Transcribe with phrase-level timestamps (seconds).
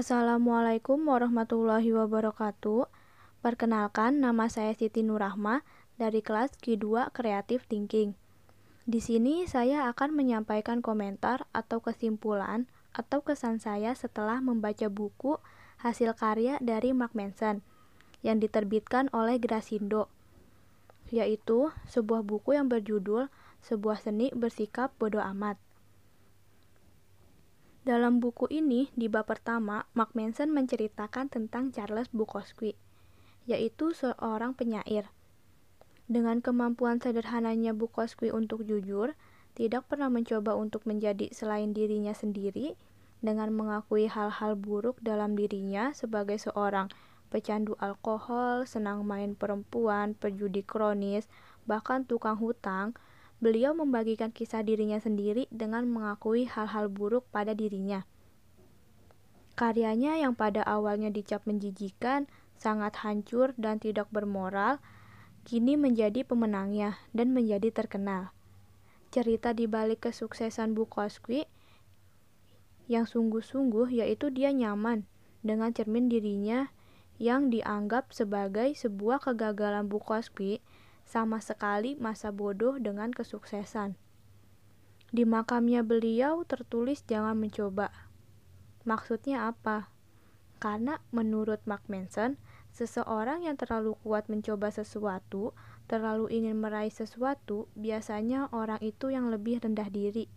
[0.00, 2.88] Assalamualaikum warahmatullahi wabarakatuh.
[3.44, 5.60] Perkenalkan, nama saya Siti Nurahma
[6.00, 8.16] dari kelas Q2 Creative Thinking.
[8.88, 12.64] Di sini saya akan menyampaikan komentar atau kesimpulan
[12.96, 15.36] atau kesan saya setelah membaca buku
[15.84, 17.60] hasil karya dari Mark Manson
[18.24, 20.08] yang diterbitkan oleh Grasindo,
[21.12, 23.28] yaitu sebuah buku yang berjudul
[23.60, 25.60] Sebuah Seni Bersikap Bodoh Amat.
[27.80, 32.76] Dalam buku ini, di bab pertama, Mark Manson menceritakan tentang Charles Bukowski,
[33.48, 35.08] yaitu seorang penyair.
[36.04, 39.16] Dengan kemampuan sederhananya Bukowski untuk jujur,
[39.56, 42.76] tidak pernah mencoba untuk menjadi selain dirinya sendiri,
[43.24, 46.92] dengan mengakui hal-hal buruk dalam dirinya sebagai seorang
[47.32, 51.30] pecandu alkohol, senang main perempuan, perjudi kronis,
[51.64, 52.92] bahkan tukang hutang,
[53.40, 58.04] Beliau membagikan kisah dirinya sendiri dengan mengakui hal-hal buruk pada dirinya.
[59.56, 62.28] Karyanya yang pada awalnya dicap menjijikan,
[62.60, 64.76] sangat hancur dan tidak bermoral,
[65.48, 68.36] kini menjadi pemenangnya dan menjadi terkenal.
[69.08, 71.48] Cerita di balik kesuksesan Bukowski
[72.92, 75.08] yang sungguh-sungguh yaitu dia nyaman
[75.40, 76.68] dengan cermin dirinya
[77.16, 80.60] yang dianggap sebagai sebuah kegagalan Bukowski
[81.10, 83.98] sama sekali masa bodoh dengan kesuksesan.
[85.10, 87.90] Di makamnya beliau tertulis jangan mencoba.
[88.86, 89.90] Maksudnya apa?
[90.62, 92.38] Karena menurut Mark Manson,
[92.70, 95.50] seseorang yang terlalu kuat mencoba sesuatu,
[95.90, 100.30] terlalu ingin meraih sesuatu, biasanya orang itu yang lebih rendah diri.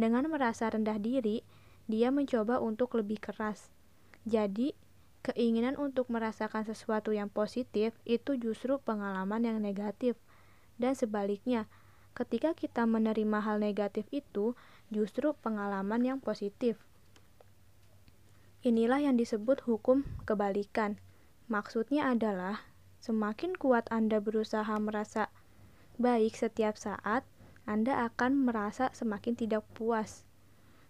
[0.00, 1.44] Dengan merasa rendah diri,
[1.84, 3.68] dia mencoba untuk lebih keras.
[4.24, 4.72] Jadi,
[5.20, 10.16] Keinginan untuk merasakan sesuatu yang positif itu justru pengalaman yang negatif.
[10.80, 11.68] Dan sebaliknya,
[12.16, 14.56] ketika kita menerima hal negatif itu
[14.88, 16.80] justru pengalaman yang positif.
[18.64, 20.96] Inilah yang disebut hukum kebalikan.
[21.48, 22.64] Maksudnya adalah
[23.00, 25.32] semakin kuat Anda berusaha merasa
[26.00, 27.24] baik setiap saat,
[27.68, 30.24] Anda akan merasa semakin tidak puas.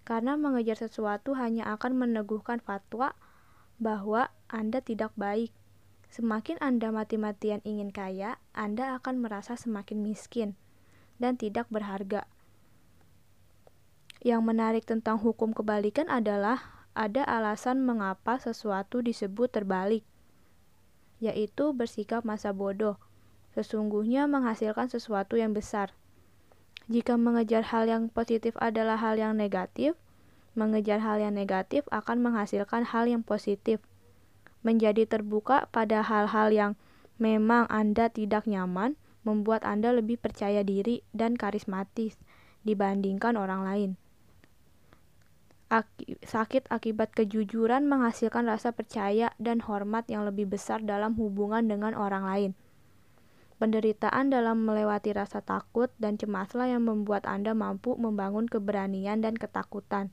[0.06, 3.14] Karena mengejar sesuatu hanya akan meneguhkan fatwa
[3.80, 5.50] bahwa Anda tidak baik.
[6.12, 10.54] Semakin Anda mati-matian ingin kaya, Anda akan merasa semakin miskin
[11.16, 12.28] dan tidak berharga.
[14.20, 20.04] Yang menarik tentang hukum kebalikan adalah ada alasan mengapa sesuatu disebut terbalik,
[21.22, 23.00] yaitu bersikap masa bodoh.
[23.56, 25.96] Sesungguhnya menghasilkan sesuatu yang besar.
[26.90, 29.94] Jika mengejar hal yang positif adalah hal yang negatif,
[30.58, 33.78] Mengejar hal yang negatif akan menghasilkan hal yang positif.
[34.66, 36.72] Menjadi terbuka pada hal-hal yang
[37.22, 42.16] memang Anda tidak nyaman membuat Anda lebih percaya diri dan karismatis
[42.66, 43.90] dibandingkan orang lain.
[45.70, 51.94] Aki, sakit akibat kejujuran menghasilkan rasa percaya dan hormat yang lebih besar dalam hubungan dengan
[51.94, 52.50] orang lain.
[53.62, 60.10] Penderitaan dalam melewati rasa takut dan cemaslah yang membuat Anda mampu membangun keberanian dan ketakutan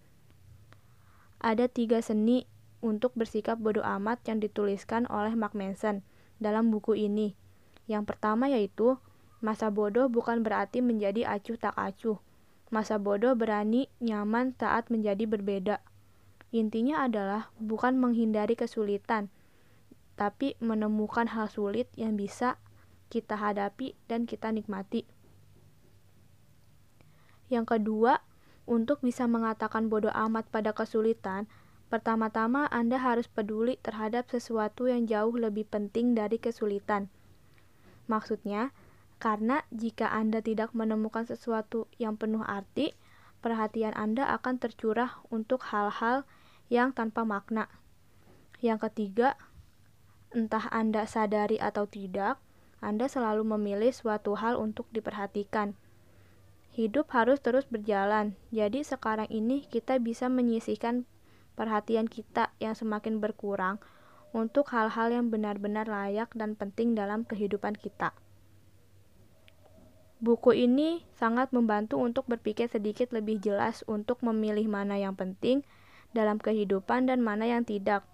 [1.38, 2.50] ada tiga seni
[2.82, 6.06] untuk bersikap bodoh amat yang dituliskan oleh Mark Manson
[6.38, 7.34] dalam buku ini.
[7.90, 8.98] Yang pertama yaitu,
[9.42, 12.18] masa bodoh bukan berarti menjadi acuh tak acuh.
[12.68, 15.80] Masa bodoh berani, nyaman saat menjadi berbeda.
[16.52, 19.32] Intinya adalah bukan menghindari kesulitan,
[20.20, 22.60] tapi menemukan hal sulit yang bisa
[23.08, 25.08] kita hadapi dan kita nikmati.
[27.48, 28.20] Yang kedua,
[28.68, 31.48] untuk bisa mengatakan bodoh amat pada kesulitan,
[31.88, 37.08] pertama-tama Anda harus peduli terhadap sesuatu yang jauh lebih penting dari kesulitan.
[38.12, 38.76] Maksudnya,
[39.24, 42.92] karena jika Anda tidak menemukan sesuatu yang penuh arti,
[43.40, 46.28] perhatian Anda akan tercurah untuk hal-hal
[46.68, 47.72] yang tanpa makna.
[48.60, 49.40] Yang ketiga,
[50.36, 52.36] entah Anda sadari atau tidak,
[52.84, 55.80] Anda selalu memilih suatu hal untuk diperhatikan
[56.78, 61.10] Hidup harus terus berjalan, jadi sekarang ini kita bisa menyisihkan
[61.58, 63.82] perhatian kita yang semakin berkurang
[64.30, 68.14] untuk hal-hal yang benar-benar layak dan penting dalam kehidupan kita.
[70.22, 75.66] Buku ini sangat membantu untuk berpikir sedikit lebih jelas untuk memilih mana yang penting
[76.14, 78.06] dalam kehidupan dan mana yang tidak.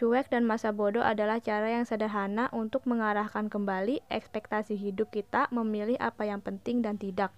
[0.00, 6.00] Cuek dan masa bodoh adalah cara yang sederhana untuk mengarahkan kembali ekspektasi hidup kita memilih
[6.00, 7.36] apa yang penting dan tidak.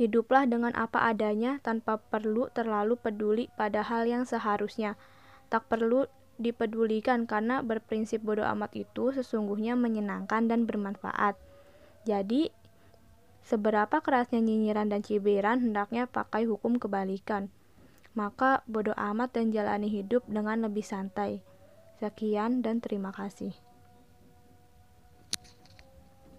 [0.00, 4.96] Hiduplah dengan apa adanya tanpa perlu terlalu peduli pada hal yang seharusnya.
[5.52, 6.08] Tak perlu
[6.40, 11.36] dipedulikan karena berprinsip bodoh amat itu sesungguhnya menyenangkan dan bermanfaat.
[12.08, 12.48] Jadi,
[13.44, 17.52] seberapa kerasnya nyinyiran dan cibiran hendaknya pakai hukum kebalikan.
[18.16, 21.44] Maka bodoh amat dan jalani hidup dengan lebih santai.
[22.00, 23.52] Sekian dan terima kasih.